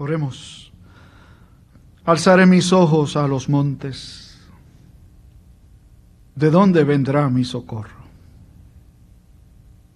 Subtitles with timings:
[0.00, 0.72] Oremos.
[2.06, 4.40] Alzaré mis ojos a los montes.
[6.34, 8.00] ¿De dónde vendrá mi socorro?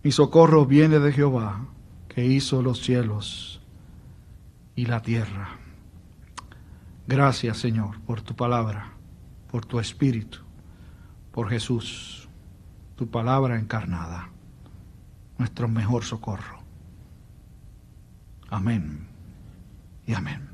[0.03, 1.65] Mi socorro viene de Jehová,
[2.07, 3.63] que hizo los cielos
[4.77, 5.57] y la tierra.
[7.07, 8.93] Gracias, Señor, por tu palabra,
[9.51, 10.41] por tu espíritu,
[11.33, 12.29] por Jesús,
[12.95, 14.29] tu palabra encarnada,
[15.39, 16.59] nuestro mejor socorro.
[18.51, 19.14] Amén
[20.07, 20.49] y amén.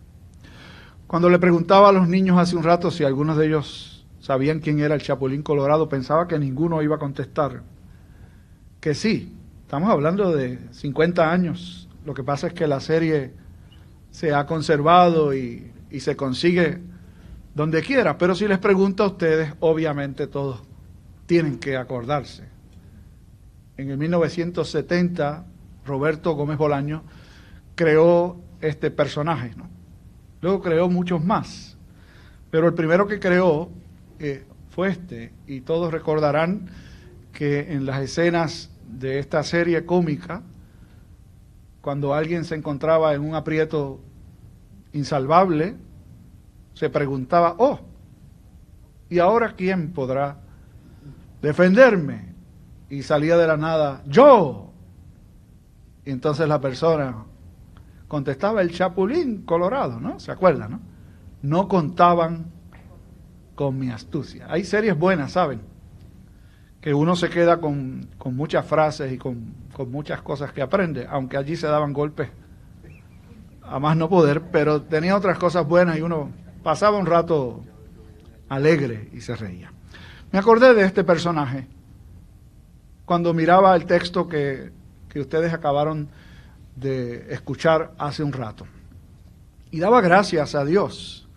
[1.06, 4.78] Cuando le preguntaba a los niños hace un rato si algunos de ellos sabían quién
[4.80, 7.62] era el Chapulín Colorado, pensaba que ninguno iba a contestar
[8.80, 9.36] que sí.
[9.62, 11.88] Estamos hablando de 50 años.
[12.04, 13.34] Lo que pasa es que la serie
[14.10, 16.80] se ha conservado y, y se consigue
[17.54, 18.18] donde quiera.
[18.18, 20.62] Pero si les pregunto a ustedes, obviamente todos
[21.26, 22.44] tienen que acordarse.
[23.76, 25.46] En el 1970,
[25.86, 27.02] Roberto Gómez Bolaño
[27.74, 29.68] creó este personaje, ¿no?
[30.40, 31.76] Luego creó muchos más,
[32.50, 33.70] pero el primero que creó
[34.18, 36.68] eh, fue este, y todos recordarán
[37.32, 40.42] que en las escenas de esta serie cómica,
[41.80, 44.00] cuando alguien se encontraba en un aprieto
[44.92, 45.76] insalvable,
[46.74, 47.80] se preguntaba, oh,
[49.08, 50.38] ¿y ahora quién podrá
[51.42, 52.34] defenderme?
[52.88, 54.72] Y salía de la nada, yo.
[56.04, 57.24] Y entonces la persona
[58.10, 60.18] contestaba el Chapulín Colorado, ¿no?
[60.18, 60.80] ¿Se acuerdan, no?
[61.42, 62.46] No contaban
[63.54, 64.46] con mi astucia.
[64.48, 65.60] Hay series buenas, ¿saben?
[66.80, 71.36] Que uno se queda con, muchas frases y con, con muchas cosas que aprende, aunque
[71.36, 72.30] allí se daban golpes
[73.62, 76.32] a más no poder, pero tenía otras cosas buenas y uno
[76.64, 77.62] pasaba un rato
[78.48, 79.72] alegre y se reía.
[80.32, 81.68] Me acordé de este personaje
[83.04, 84.72] cuando miraba el texto que,
[85.08, 86.08] que ustedes acabaron
[86.80, 88.66] de escuchar hace un rato.
[89.70, 91.28] Y daba gracias a Dios,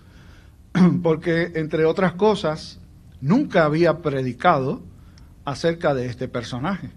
[1.04, 2.80] porque entre otras cosas,
[3.22, 4.82] nunca había predicado
[5.46, 6.90] acerca de este personaje.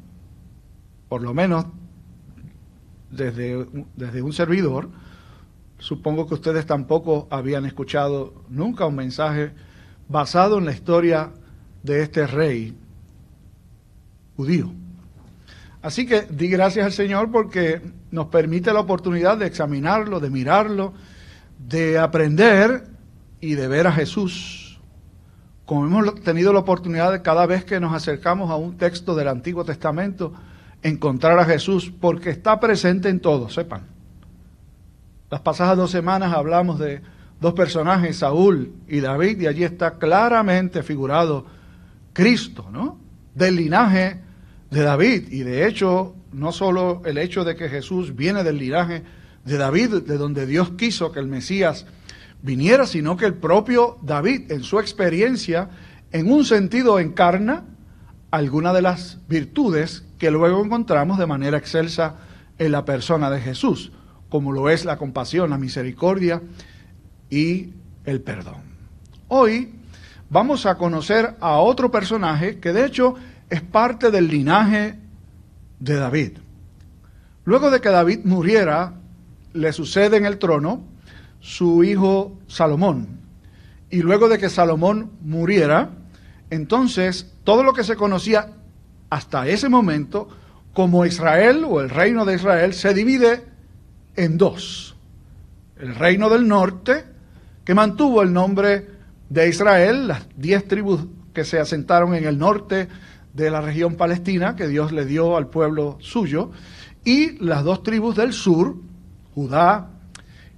[1.08, 1.66] Por lo menos
[3.10, 4.88] desde, desde un servidor,
[5.78, 9.52] supongo que ustedes tampoco habían escuchado nunca un mensaje
[10.08, 11.32] basado en la historia
[11.82, 12.76] de este rey
[14.36, 14.72] judío.
[15.82, 20.94] Así que di gracias al Señor porque nos permite la oportunidad de examinarlo, de mirarlo,
[21.58, 22.86] de aprender
[23.40, 24.80] y de ver a Jesús.
[25.64, 29.28] Como hemos tenido la oportunidad de cada vez que nos acercamos a un texto del
[29.28, 30.32] Antiguo Testamento,
[30.82, 33.82] encontrar a Jesús, porque está presente en todo, sepan.
[35.30, 37.02] Las pasadas dos semanas hablamos de
[37.40, 41.46] dos personajes, Saúl y David, y allí está claramente figurado
[42.12, 42.98] Cristo, ¿no?
[43.34, 44.20] Del linaje
[44.70, 45.28] de David.
[45.30, 49.02] Y de hecho, no solo el hecho de que Jesús viene del linaje
[49.44, 51.86] de David, de donde Dios quiso que el Mesías
[52.42, 55.70] viniera, sino que el propio David, en su experiencia,
[56.12, 57.64] en un sentido encarna
[58.30, 62.16] alguna de las virtudes que luego encontramos de manera excelsa
[62.58, 63.92] en la persona de Jesús,
[64.28, 66.42] como lo es la compasión, la misericordia
[67.30, 67.70] y
[68.04, 68.62] el perdón.
[69.28, 69.74] Hoy
[70.30, 73.14] vamos a conocer a otro personaje que de hecho
[73.50, 74.98] es parte del linaje
[75.78, 76.38] de David.
[77.44, 78.94] Luego de que David muriera,
[79.52, 80.82] le sucede en el trono
[81.40, 83.20] su hijo Salomón.
[83.88, 85.90] Y luego de que Salomón muriera,
[86.50, 88.52] entonces todo lo que se conocía
[89.10, 90.28] hasta ese momento
[90.74, 93.44] como Israel o el reino de Israel se divide
[94.16, 94.96] en dos.
[95.78, 97.04] El reino del norte,
[97.64, 98.88] que mantuvo el nombre
[99.28, 102.88] de Israel, las diez tribus que se asentaron en el norte
[103.36, 106.50] de la región palestina que Dios le dio al pueblo suyo,
[107.04, 108.76] y las dos tribus del sur,
[109.34, 109.90] Judá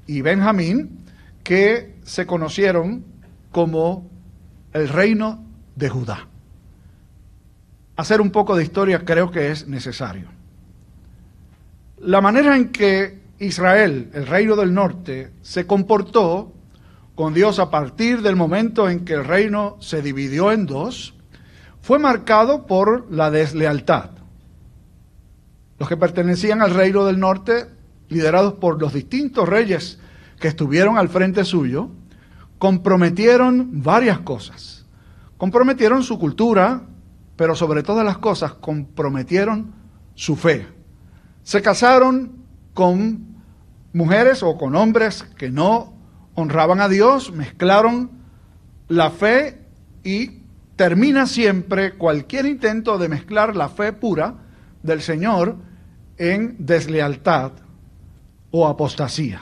[0.07, 1.05] y Benjamín,
[1.43, 3.05] que se conocieron
[3.51, 4.09] como
[4.73, 5.45] el reino
[5.75, 6.29] de Judá.
[7.97, 10.29] Hacer un poco de historia creo que es necesario.
[11.99, 16.53] La manera en que Israel, el reino del norte, se comportó
[17.17, 21.18] con Dios a partir del momento en que el reino se dividió en dos,
[21.89, 24.11] fue marcado por la deslealtad.
[25.79, 27.65] Los que pertenecían al reino del norte,
[28.11, 29.99] liderados por los distintos reyes
[30.39, 31.89] que estuvieron al frente suyo,
[32.59, 34.85] comprometieron varias cosas.
[35.39, 36.83] Comprometieron su cultura,
[37.37, 39.73] pero sobre todas las cosas comprometieron
[40.15, 40.67] su fe.
[41.43, 42.33] Se casaron
[42.75, 43.41] con
[43.95, 45.95] mujeres o con hombres que no
[46.35, 48.11] honraban a Dios, mezclaron
[48.89, 49.65] la fe
[50.05, 50.38] y
[50.79, 54.37] termina siempre cualquier intento de mezclar la fe pura
[54.81, 55.57] del Señor
[56.17, 57.51] en deslealtad
[58.53, 59.41] o apostasía.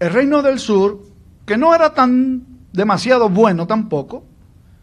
[0.00, 1.02] el reino del sur,
[1.44, 4.24] que no era tan demasiado bueno tampoco,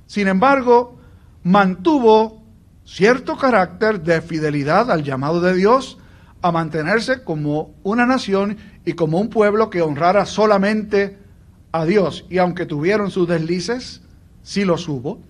[0.05, 0.99] sin embargo,
[1.41, 2.43] mantuvo
[2.85, 5.97] cierto carácter de fidelidad al llamado de Dios
[6.43, 11.17] a mantenerse como una nación y como un pueblo que honrara solamente
[11.71, 12.25] a Dios.
[12.29, 14.01] Y aunque tuvieron sus deslices,
[14.43, 15.21] sí los hubo.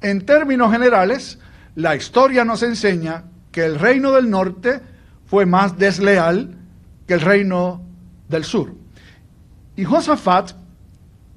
[0.00, 1.38] En términos generales,
[1.74, 4.80] la historia nos enseña que el reino del norte
[5.26, 6.54] fue más desleal
[7.06, 7.82] que el reino
[8.28, 8.74] del sur.
[9.76, 10.52] Y Josafat,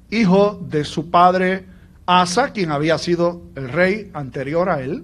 [0.10, 1.66] hijo de su padre
[2.06, 5.04] Asa, quien había sido el rey anterior a él,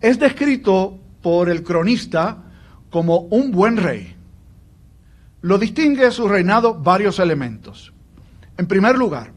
[0.00, 2.44] es descrito por el cronista
[2.90, 4.14] como un buen rey.
[5.42, 7.92] Lo distingue su reinado varios elementos.
[8.56, 9.32] En primer lugar,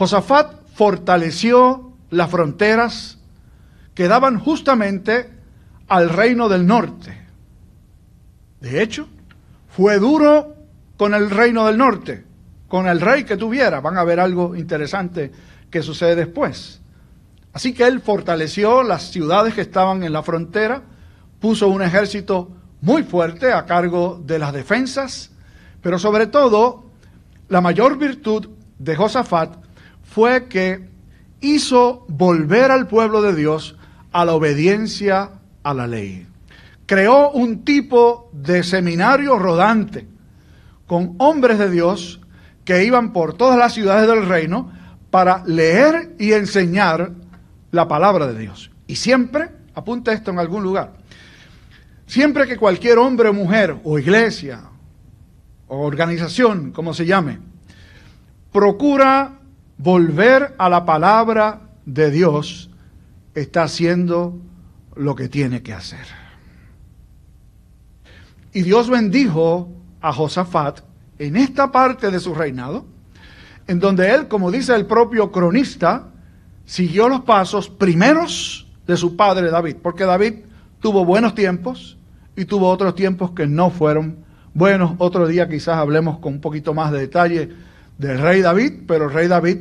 [0.00, 3.18] Josafat fortaleció las fronteras
[3.94, 5.28] que daban justamente
[5.88, 7.20] al reino del norte.
[8.62, 9.08] De hecho,
[9.68, 10.56] fue duro
[10.96, 12.24] con el reino del norte
[12.66, 13.80] con el rey que tuviera.
[13.80, 15.30] Van a ver algo interesante
[15.68, 16.80] que sucede después.
[17.52, 20.80] Así que él fortaleció las ciudades que estaban en la frontera,
[21.40, 22.48] puso un ejército
[22.80, 25.30] muy fuerte a cargo de las defensas,
[25.82, 26.86] pero sobre todo
[27.48, 28.48] la mayor virtud
[28.78, 29.69] de Josafat
[30.10, 30.88] fue que
[31.40, 33.76] hizo volver al pueblo de Dios
[34.10, 35.30] a la obediencia
[35.62, 36.26] a la ley.
[36.86, 40.08] Creó un tipo de seminario rodante
[40.88, 42.20] con hombres de Dios
[42.64, 44.72] que iban por todas las ciudades del reino
[45.10, 47.12] para leer y enseñar
[47.70, 48.72] la palabra de Dios.
[48.88, 50.94] Y siempre, apunta esto en algún lugar,
[52.06, 54.62] siempre que cualquier hombre o mujer o iglesia
[55.68, 57.38] o organización, como se llame,
[58.50, 59.39] procura
[59.82, 62.68] volver a la palabra de Dios,
[63.34, 64.38] está haciendo
[64.94, 66.06] lo que tiene que hacer.
[68.52, 69.70] Y Dios bendijo
[70.02, 70.80] a Josafat
[71.18, 72.84] en esta parte de su reinado,
[73.66, 76.08] en donde él, como dice el propio cronista,
[76.66, 80.34] siguió los pasos primeros de su padre David, porque David
[80.80, 81.96] tuvo buenos tiempos
[82.36, 84.92] y tuvo otros tiempos que no fueron buenos.
[84.98, 87.69] Otro día quizás hablemos con un poquito más de detalle
[88.00, 89.58] del rey David, pero el rey David,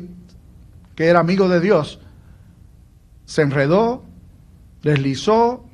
[0.96, 2.00] que era amigo de Dios,
[3.26, 4.06] se enredó,
[4.82, 5.66] deslizó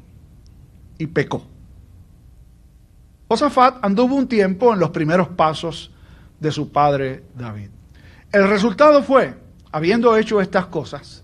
[0.97, 1.45] y pecó.
[3.27, 5.91] Josafat anduvo un tiempo en los primeros pasos
[6.39, 7.69] de su padre David.
[8.31, 9.35] El resultado fue,
[9.71, 11.23] habiendo hecho estas cosas,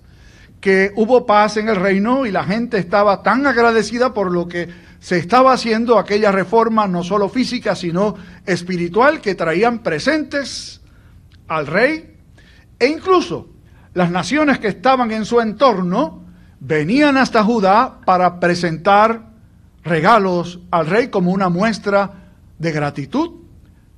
[0.60, 4.70] que hubo paz en el reino y la gente estaba tan agradecida por lo que
[5.00, 8.14] se estaba haciendo aquella reforma, no solo física, sino
[8.46, 10.81] espiritual, que traían presentes
[11.52, 12.16] al rey
[12.80, 13.50] e incluso
[13.94, 16.24] las naciones que estaban en su entorno
[16.62, 19.32] venían hasta Judá para presentar
[19.84, 23.32] regalos al rey como una muestra de gratitud,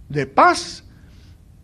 [0.09, 0.83] de paz,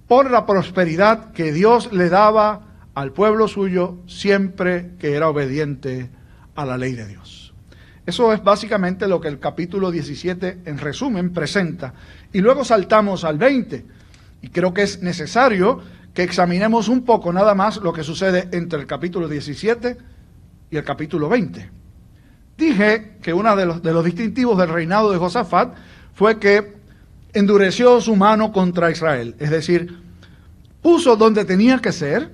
[0.07, 2.61] por la prosperidad que Dios le daba
[2.93, 6.11] al pueblo suyo siempre que era obediente
[6.55, 7.53] a la ley de Dios.
[8.05, 11.93] Eso es básicamente lo que el capítulo 17 en resumen presenta.
[12.33, 13.85] Y luego saltamos al 20.
[14.41, 15.81] Y creo que es necesario
[16.13, 19.97] que examinemos un poco nada más lo que sucede entre el capítulo 17
[20.71, 21.69] y el capítulo 20.
[22.57, 25.75] Dije que uno de los, distintivos del reinado de Josafat
[26.13, 26.77] fue que
[27.33, 29.97] endureció su mano contra Israel, es decir,
[30.81, 32.31] puso donde tenía que ser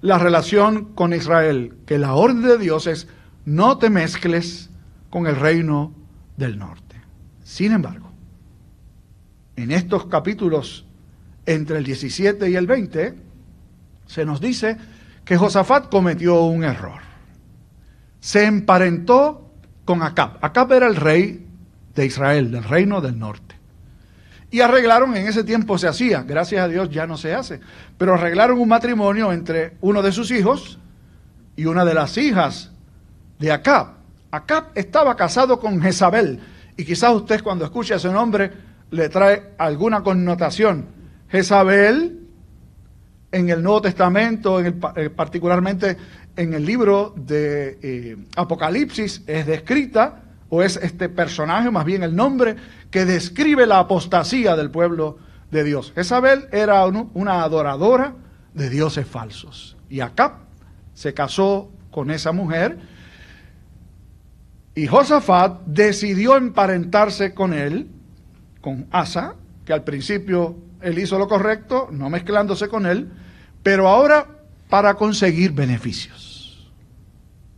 [0.00, 3.06] la relación con Israel, que la orden de Dios es
[3.44, 4.70] no te mezcles
[5.10, 5.94] con el reino
[6.36, 6.96] del norte.
[7.44, 8.03] Sin embargo,
[9.56, 10.86] en estos capítulos
[11.46, 13.14] entre el 17 y el 20,
[14.06, 14.76] se nos dice
[15.24, 17.04] que Josafat cometió un error
[18.24, 19.50] se emparentó
[19.84, 20.38] con Acab.
[20.40, 21.46] Acab era el rey
[21.94, 23.54] de Israel, del reino del norte.
[24.50, 27.60] Y arreglaron, en ese tiempo se hacía, gracias a Dios ya no se hace,
[27.98, 30.78] pero arreglaron un matrimonio entre uno de sus hijos
[31.54, 32.70] y una de las hijas
[33.38, 33.88] de Acab.
[34.30, 36.40] Acab estaba casado con Jezabel,
[36.78, 38.52] y quizás usted cuando escuche ese nombre
[38.94, 40.86] le trae alguna connotación.
[41.28, 42.20] Jezabel
[43.32, 45.96] en el Nuevo Testamento, en eh, particularmente
[46.36, 52.14] en el libro de eh, Apocalipsis es descrita, o es este personaje, más bien el
[52.14, 52.54] nombre,
[52.92, 55.18] que describe la apostasía del pueblo
[55.50, 55.92] de Dios.
[55.96, 58.14] Jezabel era una adoradora
[58.52, 59.76] de dioses falsos.
[59.90, 60.34] Y Acab
[60.94, 62.78] se casó con esa mujer.
[64.76, 67.88] Y Josafat decidió emparentarse con él,
[68.64, 69.34] con Asa,
[69.66, 73.12] que al principio él hizo lo correcto, no mezclándose con él,
[73.62, 74.26] pero ahora
[74.70, 76.72] para conseguir beneficios.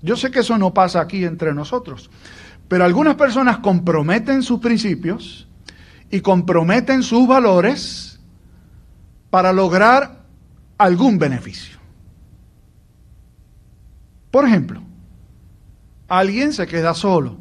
[0.03, 2.11] Yo sé que eso no pasa aquí entre nosotros,
[2.67, 5.47] pero algunas personas comprometen sus principios
[6.11, 8.19] y comprometen sus valores
[9.31, 10.25] para lograr
[10.77, 11.79] algún beneficio.
[14.33, 14.83] Por ejemplo,
[16.09, 17.39] alguien se queda solo,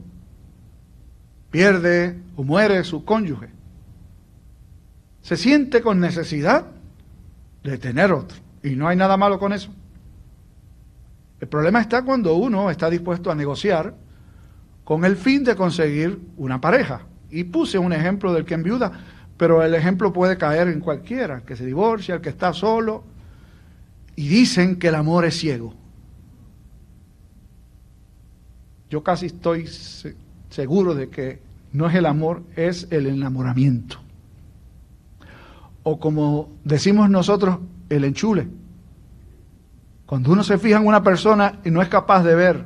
[1.50, 3.55] pierde o muere su cónyuge,
[5.26, 6.68] se siente con necesidad
[7.64, 9.72] de tener otro, y no hay nada malo con eso.
[11.40, 13.96] El problema está cuando uno está dispuesto a negociar
[14.84, 17.08] con el fin de conseguir una pareja.
[17.32, 18.92] Y puse un ejemplo del que enviuda,
[19.36, 23.04] pero el ejemplo puede caer en cualquiera, que se divorcia, el que está solo.
[24.16, 25.74] Y dicen que el amor es ciego.
[28.92, 29.68] Yo casi estoy
[30.52, 31.42] seguro de que
[31.72, 34.05] no es el amor, es el enamoramiento.
[35.88, 38.48] O como decimos nosotros, el enchule.
[40.08, 42.66] Cuando uno se fija en una persona y no es capaz de ver,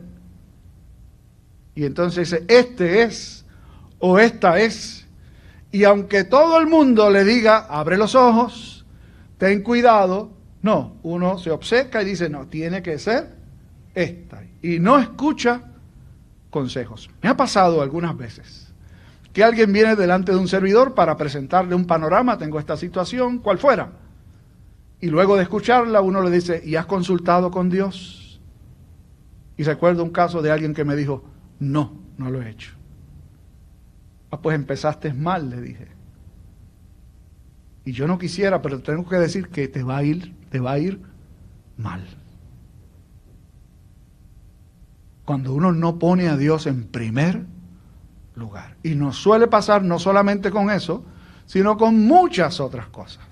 [1.75, 3.45] y entonces dice, este es
[3.99, 5.05] o esta es.
[5.69, 8.85] Y aunque todo el mundo le diga, abre los ojos,
[9.37, 13.35] ten cuidado, no, uno se obseca y dice, no, tiene que ser
[13.95, 14.43] esta.
[14.61, 15.63] Y no escucha
[16.49, 17.09] consejos.
[17.21, 18.68] Me ha pasado algunas veces
[19.33, 23.59] que alguien viene delante de un servidor para presentarle un panorama, tengo esta situación, cual
[23.59, 23.91] fuera.
[25.01, 28.41] Y luego de escucharla, uno le dice, ¿y has consultado con Dios?
[29.55, 31.23] Y recuerdo un caso de alguien que me dijo,
[31.59, 32.73] no, no lo he hecho.
[34.31, 35.87] Ah, pues empezaste mal, le dije.
[37.85, 40.73] Y yo no quisiera, pero tengo que decir que te va a ir, te va
[40.73, 41.01] a ir
[41.77, 42.05] mal.
[45.25, 47.45] Cuando uno no pone a Dios en primer
[48.39, 48.75] lugar.
[48.81, 51.03] Y nos suele pasar no solamente con eso,
[51.45, 53.25] sino con muchas otras cosas.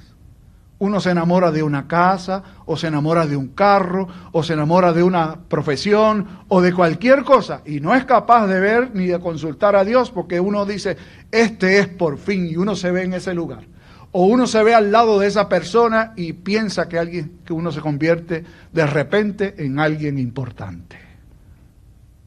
[0.79, 4.93] Uno se enamora de una casa, o se enamora de un carro, o se enamora
[4.93, 9.19] de una profesión, o de cualquier cosa, y no es capaz de ver ni de
[9.19, 10.97] consultar a Dios porque uno dice,
[11.31, 13.65] este es por fin, y uno se ve en ese lugar.
[14.11, 17.71] O uno se ve al lado de esa persona y piensa que, alguien, que uno
[17.71, 20.97] se convierte de repente en alguien importante.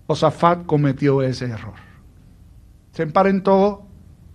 [0.08, 1.89] Josafat cometió ese error.
[2.92, 3.86] Se emparentó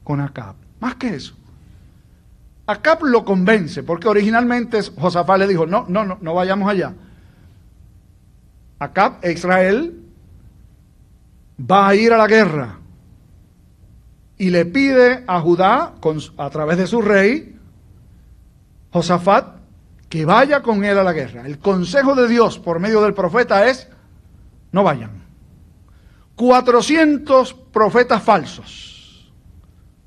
[0.04, 0.56] con Acab.
[0.80, 1.36] Más que eso
[2.68, 6.94] Acab lo convence, porque originalmente Josafat le dijo, no, no, no, no vayamos allá.
[8.80, 10.02] Acab Israel
[11.60, 12.80] va a ir a la guerra
[14.38, 15.94] y le pide a Judá,
[16.38, 17.56] a través de su rey,
[18.92, 19.58] Josafat,
[20.10, 21.46] que vaya con él a la guerra.
[21.46, 23.88] El consejo de Dios por medio del profeta es,
[24.72, 25.25] no vayan.
[26.36, 29.32] 400 profetas falsos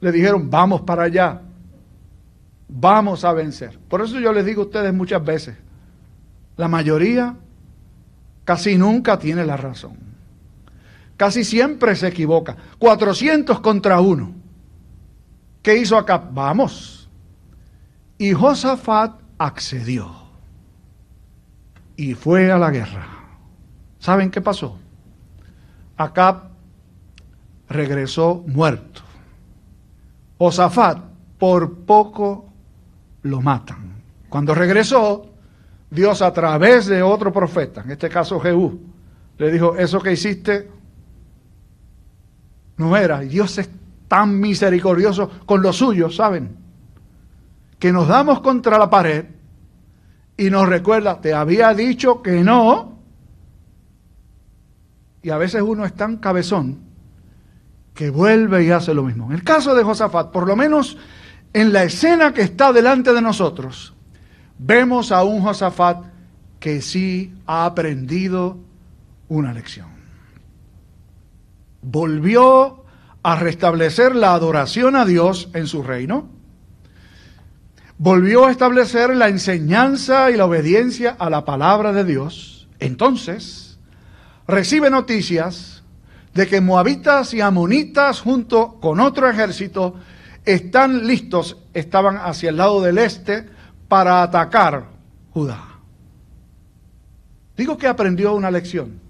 [0.01, 1.43] le dijeron, vamos para allá
[2.69, 3.79] vamos a vencer.
[3.89, 5.57] Por eso yo les digo a ustedes muchas veces,
[6.57, 7.35] la mayoría
[8.45, 9.97] casi nunca tiene la razón.
[11.17, 12.57] Casi siempre se equivoca.
[12.79, 14.33] 400 contra uno.
[15.63, 16.23] ¿Qué hizo acá?
[16.33, 17.09] Vamos.
[18.19, 20.15] Y Josafat accedió.
[21.97, 23.07] Y fue a la guerra.
[23.99, 24.79] ¿Saben qué pasó?
[25.99, 26.45] Acá
[27.69, 29.03] regresó muerto.
[30.39, 30.99] Josafat
[31.39, 32.47] por poco
[33.23, 33.97] lo matan.
[34.29, 35.27] Cuando regresó,
[35.91, 38.81] Dios a través de otro profeta, en este caso Jehú,
[39.39, 40.71] le dijo, eso que hiciste
[42.77, 43.25] no era.
[43.25, 43.69] Y Dios es
[44.07, 46.57] tan misericordioso con los suyos, ¿saben?
[47.79, 49.27] Que nos damos contra la pared
[50.37, 52.98] y nos recuerda, te había dicho que no.
[55.23, 56.79] Y a veces uno es tan cabezón
[57.95, 59.27] que vuelve y hace lo mismo.
[59.27, 60.97] En el caso de Josafat, por lo menos
[61.53, 63.95] en la escena que está delante de nosotros,
[64.59, 66.05] vemos a un Josafat
[66.61, 68.59] que sí ha aprendido
[69.29, 69.89] una lección.
[71.83, 72.85] Volvió
[73.23, 76.29] a restablecer la adoración a Dios en su reino.
[77.99, 82.69] Volvió a establecer la enseñanza y la obediencia a la palabra de Dios.
[82.79, 83.68] Entonces,
[84.49, 85.83] recibe noticias
[86.35, 89.95] de que moabitas y amonitas junto con otro ejército
[90.45, 93.47] están listos, estaban hacia el lado del este
[93.87, 94.87] para atacar
[95.33, 95.63] Judá.
[97.57, 99.01] Digo que aprendió una lección,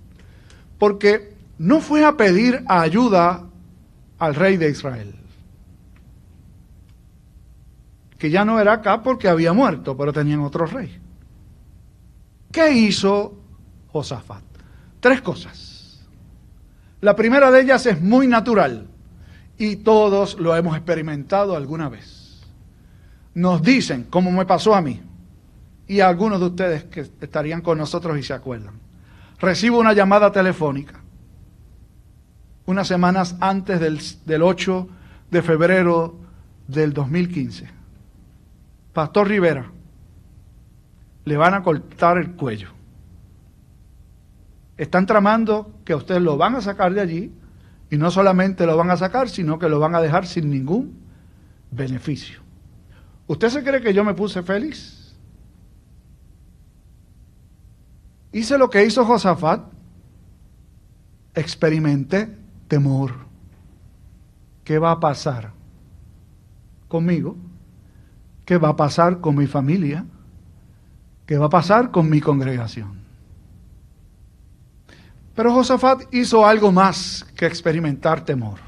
[0.79, 3.45] porque no fue a pedir ayuda
[4.19, 5.15] al rey de Israel,
[8.19, 10.99] que ya no era acá porque había muerto, pero tenían otro rey.
[12.51, 13.35] ¿Qué hizo
[13.93, 14.48] Josafat?
[15.01, 16.07] Tres cosas.
[17.01, 18.87] La primera de ellas es muy natural
[19.57, 22.43] y todos lo hemos experimentado alguna vez.
[23.35, 25.01] Nos dicen, como me pasó a mí,
[25.87, 28.75] y a algunos de ustedes que estarían con nosotros y se acuerdan.
[29.39, 31.01] Recibo una llamada telefónica
[32.69, 34.89] unas semanas antes del, del 8
[35.31, 36.19] de febrero
[36.67, 37.67] del 2015.
[38.93, 39.71] Pastor Rivera,
[41.25, 42.69] le van a cortar el cuello.
[44.79, 47.33] Están tramando que ustedes lo van a sacar de allí
[47.91, 51.01] y no solamente lo van a sacar, sino que lo van a dejar sin ningún
[51.71, 52.41] beneficio.
[53.27, 55.17] ¿Usted se cree que yo me puse feliz?
[58.31, 59.65] Hice lo que hizo Josafat.
[61.35, 62.37] Experimenté
[62.69, 63.15] temor.
[64.63, 65.53] ¿Qué va a pasar
[66.87, 67.37] conmigo?
[68.45, 70.07] ¿Qué va a pasar con mi familia?
[71.27, 73.08] ¿Qué va a pasar con mi congregación?
[75.39, 78.59] Pero Josafat hizo algo más que experimentar temor.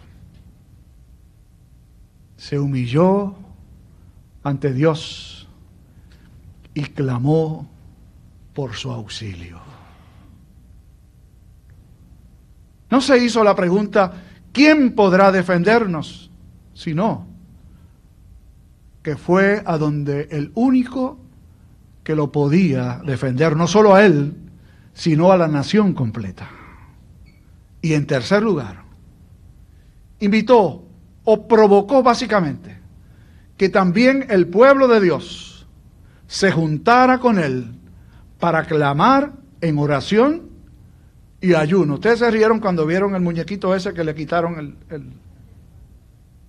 [2.37, 3.35] Se humilló
[4.45, 5.49] ante Dios
[6.73, 7.69] y clamó
[8.55, 9.59] por su auxilio.
[12.89, 14.13] No se hizo la pregunta,
[14.53, 16.31] ¿quién podrá defendernos?
[16.73, 17.27] Sino
[19.03, 21.19] que fue a donde el único
[22.05, 24.37] que lo podía defender, no solo a él,
[24.95, 26.60] sino a la nación completa.
[27.83, 28.83] Y en tercer lugar,
[30.19, 30.85] invitó
[31.25, 32.79] o provocó básicamente
[33.57, 35.67] que también el pueblo de Dios
[36.27, 37.75] se juntara con él
[38.39, 40.49] para clamar en oración
[41.41, 41.95] y ayuno.
[41.95, 44.77] Ustedes se rieron cuando vieron el muñequito ese que le quitaron el,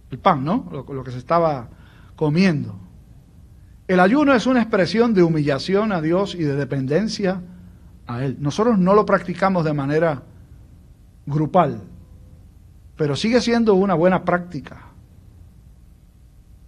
[0.10, 0.70] el, pan, ¿no?
[0.72, 1.70] Lo, lo que se estaba
[2.16, 2.76] comiendo.
[3.88, 7.42] El ayuno es una expresión de humillación a Dios y de dependencia
[8.08, 8.38] a Él.
[8.40, 10.24] Nosotros no lo practicamos de manera
[11.32, 11.82] grupal,
[12.96, 14.90] pero sigue siendo una buena práctica.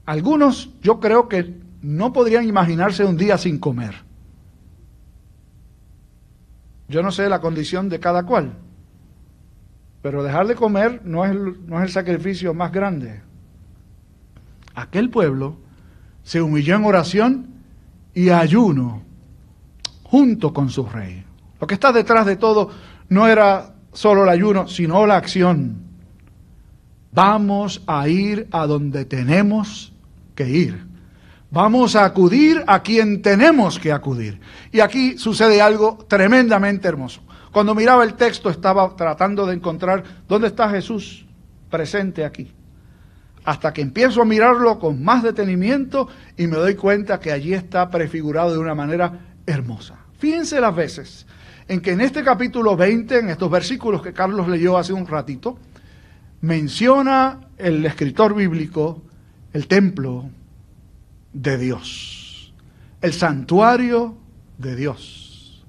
[0.05, 3.93] Algunos yo creo que no podrían imaginarse un día sin comer.
[6.87, 8.53] Yo no sé la condición de cada cual,
[10.01, 13.21] pero dejar de comer no es, no es el sacrificio más grande.
[14.75, 15.57] Aquel pueblo
[16.23, 17.47] se humilló en oración
[18.13, 19.03] y ayuno
[20.03, 21.23] junto con su rey.
[21.59, 22.69] Lo que está detrás de todo
[23.09, 25.77] no era solo el ayuno, sino la acción.
[27.11, 29.93] Vamos a ir a donde tenemos
[30.35, 30.85] que ir.
[31.51, 34.39] Vamos a acudir a quien tenemos que acudir.
[34.71, 37.21] Y aquí sucede algo tremendamente hermoso.
[37.51, 41.27] Cuando miraba el texto estaba tratando de encontrar dónde está Jesús
[41.69, 42.51] presente aquí.
[43.45, 47.91] Hasta que empiezo a mirarlo con más detenimiento y me doy cuenta que allí está
[47.91, 49.97] prefigurado de una manera hermosa.
[50.17, 51.27] Fíjense las veces
[51.67, 55.57] en que en este capítulo 20, en estos versículos que Carlos leyó hace un ratito,
[56.41, 59.01] menciona el escritor bíblico
[59.53, 60.29] el templo
[61.31, 62.53] de Dios,
[63.01, 64.17] el santuario
[64.57, 65.65] de Dios,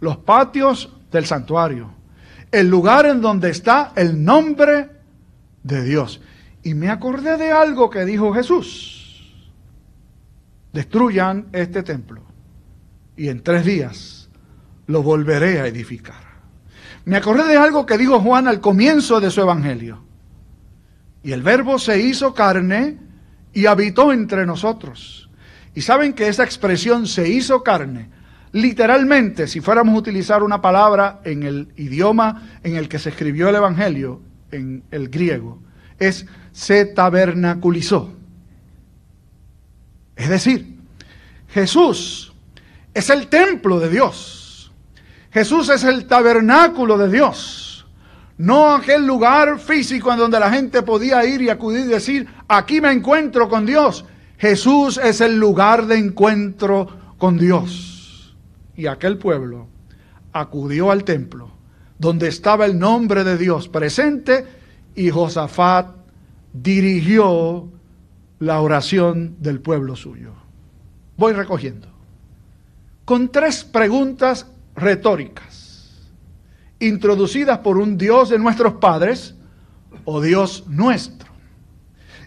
[0.00, 1.90] los patios del santuario,
[2.50, 4.90] el lugar en donde está el nombre
[5.62, 6.20] de Dios.
[6.62, 9.42] Y me acordé de algo que dijo Jesús.
[10.72, 12.22] Destruyan este templo
[13.16, 14.21] y en tres días
[14.86, 16.32] lo volveré a edificar.
[17.04, 20.02] Me acordé de algo que dijo Juan al comienzo de su evangelio.
[21.22, 22.98] Y el verbo se hizo carne
[23.52, 25.30] y habitó entre nosotros.
[25.74, 28.10] Y saben que esa expresión se hizo carne,
[28.52, 33.48] literalmente, si fuéramos a utilizar una palabra en el idioma en el que se escribió
[33.48, 35.62] el evangelio, en el griego,
[35.98, 38.12] es se tabernaculizó.
[40.14, 40.76] Es decir,
[41.48, 42.32] Jesús
[42.92, 44.41] es el templo de Dios.
[45.32, 47.86] Jesús es el tabernáculo de Dios,
[48.38, 52.80] no aquel lugar físico en donde la gente podía ir y acudir y decir, aquí
[52.80, 54.04] me encuentro con Dios.
[54.38, 58.36] Jesús es el lugar de encuentro con Dios.
[58.76, 59.68] Y aquel pueblo
[60.32, 61.52] acudió al templo
[62.02, 64.44] donde estaba el nombre de Dios presente
[64.96, 65.86] y Josafat
[66.52, 67.68] dirigió
[68.40, 70.32] la oración del pueblo suyo.
[71.16, 71.86] Voy recogiendo.
[73.04, 74.48] Con tres preguntas
[74.82, 76.10] retóricas,
[76.78, 79.34] introducidas por un Dios de nuestros padres
[80.04, 81.30] o Dios nuestro.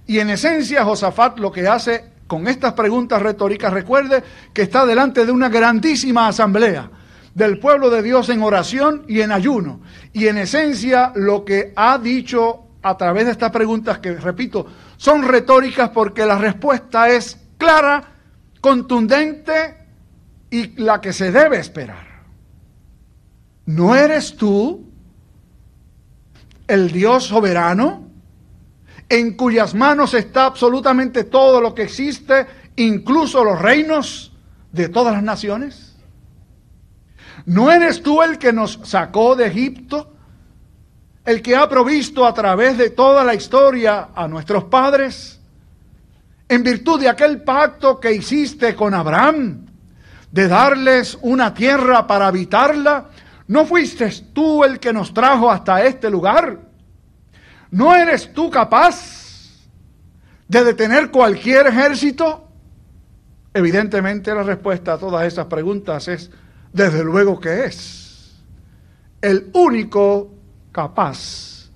[0.07, 5.25] Y en esencia Josafat lo que hace con estas preguntas retóricas, recuerde que está delante
[5.25, 6.89] de una grandísima asamblea
[7.35, 9.81] del pueblo de Dios en oración y en ayuno.
[10.13, 14.65] Y en esencia lo que ha dicho a través de estas preguntas, que repito,
[14.97, 18.03] son retóricas porque la respuesta es clara,
[18.61, 19.77] contundente
[20.49, 22.14] y la que se debe esperar.
[23.65, 24.85] ¿No eres tú
[26.67, 28.07] el Dios soberano
[29.09, 34.33] en cuyas manos está absolutamente todo lo que existe, incluso los reinos
[34.71, 35.95] de todas las naciones?
[37.45, 40.11] ¿No eres tú el que nos sacó de Egipto?
[41.23, 45.35] El que ha provisto a través de toda la historia a nuestros padres?
[46.47, 49.65] en virtud de aquel pacto que hiciste con Abraham,
[50.31, 53.09] de darles una tierra para habitarla,
[53.47, 56.59] ¿no fuiste tú el que nos trajo hasta este lugar?
[57.71, 59.65] ¿No eres tú capaz
[60.47, 62.47] de detener cualquier ejército?
[63.53, 66.29] Evidentemente la respuesta a todas esas preguntas es,
[66.73, 68.43] desde luego que es.
[69.21, 70.33] El único
[70.71, 71.69] capaz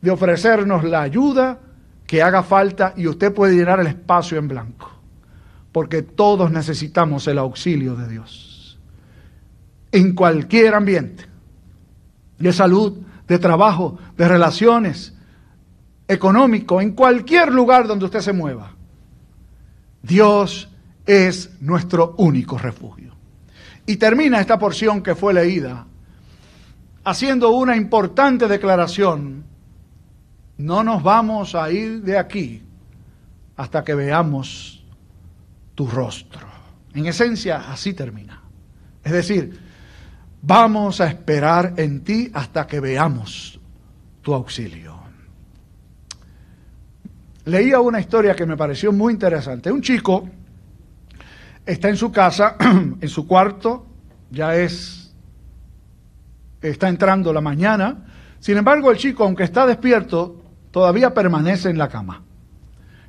[0.00, 1.60] de ofrecernos la ayuda
[2.06, 4.90] que haga falta y usted puede llenar el espacio en blanco,
[5.70, 8.49] porque todos necesitamos el auxilio de Dios.
[9.92, 11.24] En cualquier ambiente,
[12.38, 15.14] de salud, de trabajo, de relaciones,
[16.06, 18.72] económico, en cualquier lugar donde usted se mueva.
[20.02, 20.68] Dios
[21.06, 23.14] es nuestro único refugio.
[23.86, 25.86] Y termina esta porción que fue leída
[27.04, 29.44] haciendo una importante declaración
[30.58, 32.62] no nos vamos a ir de aquí
[33.56, 34.84] hasta que veamos
[35.74, 36.46] tu rostro.
[36.94, 38.42] En esencia, así termina.
[39.02, 39.58] Es decir,
[40.42, 43.60] vamos a esperar en ti hasta que veamos
[44.22, 44.98] tu auxilio.
[47.46, 49.72] Leía una historia que me pareció muy interesante.
[49.72, 50.28] Un chico
[51.64, 52.56] está en su casa,
[53.00, 53.86] en su cuarto,
[54.30, 55.14] ya es,
[56.60, 58.06] está entrando la mañana.
[58.38, 62.22] Sin embargo, el chico, aunque está despierto, todavía permanece en la cama.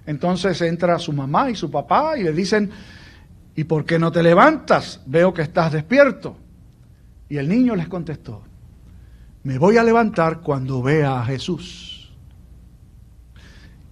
[0.05, 2.71] Entonces entra su mamá y su papá y le dicen,
[3.55, 5.01] ¿y por qué no te levantas?
[5.05, 6.37] Veo que estás despierto.
[7.31, 8.41] Y el niño les contestó,
[9.43, 12.11] me voy a levantar cuando vea a Jesús.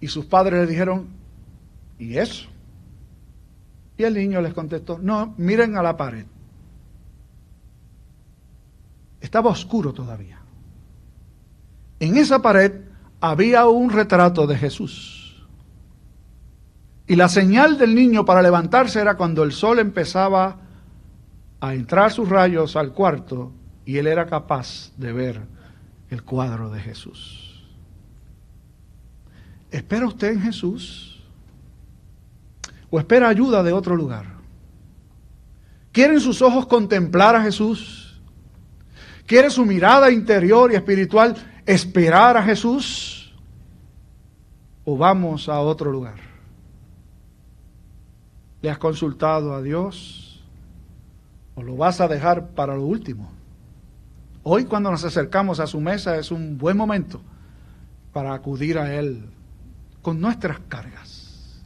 [0.01, 1.07] Y sus padres le dijeron,
[1.97, 2.49] ¿y eso?
[3.95, 6.25] Y el niño les contestó, no, miren a la pared.
[9.21, 10.41] Estaba oscuro todavía.
[12.01, 12.73] En esa pared
[13.21, 15.47] había un retrato de Jesús.
[17.07, 20.57] Y la señal del niño para levantarse era cuando el sol empezaba
[21.59, 23.51] a entrar sus rayos al cuarto
[23.85, 25.41] y él era capaz de ver
[26.09, 27.67] el cuadro de Jesús.
[29.71, 31.23] ¿Espera usted en Jesús?
[32.89, 34.25] ¿O espera ayuda de otro lugar?
[35.91, 38.21] ¿Quieren sus ojos contemplar a Jesús?
[39.25, 43.33] ¿Quiere su mirada interior y espiritual esperar a Jesús
[44.85, 46.19] o vamos a otro lugar?
[48.61, 50.28] ¿Le has consultado a Dios
[51.63, 53.31] lo vas a dejar para lo último?
[54.43, 57.21] Hoy cuando nos acercamos a su mesa es un buen momento
[58.13, 59.25] para acudir a Él
[60.01, 61.61] con nuestras cargas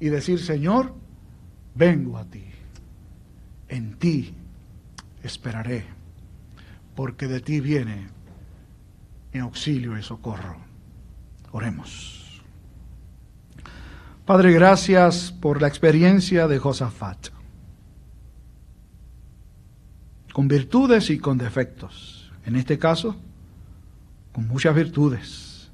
[0.00, 0.94] y decir, Señor,
[1.74, 2.44] vengo a ti,
[3.68, 4.34] en ti
[5.22, 5.84] esperaré,
[6.94, 8.08] porque de ti viene
[9.32, 10.56] en auxilio y socorro.
[11.52, 12.42] Oremos.
[14.26, 17.28] Padre, gracias por la experiencia de Josafat,
[20.32, 22.32] con virtudes y con defectos.
[22.44, 23.16] En este caso,
[24.32, 25.70] con muchas virtudes,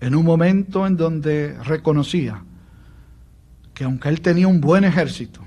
[0.00, 2.44] en un momento en donde reconocía
[3.72, 5.40] que aunque él tenía un buen ejército,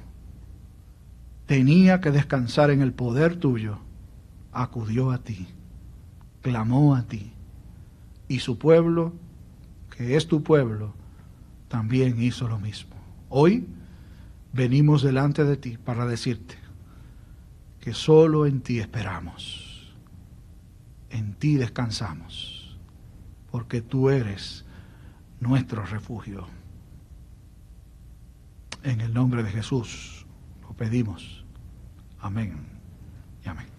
[1.45, 3.79] tenía que descansar en el poder tuyo,
[4.51, 5.47] acudió a ti
[6.47, 7.33] clamó a ti.
[8.29, 9.13] Y su pueblo,
[9.95, 10.93] que es tu pueblo,
[11.67, 12.95] también hizo lo mismo.
[13.27, 13.67] Hoy
[14.53, 16.55] venimos delante de ti para decirte
[17.87, 19.95] que solo en ti esperamos,
[21.09, 22.77] en ti descansamos,
[23.49, 24.65] porque tú eres
[25.39, 26.47] nuestro refugio.
[28.83, 30.25] En el nombre de Jesús
[30.63, 31.45] lo pedimos.
[32.19, 32.57] Amén
[33.45, 33.76] y amén.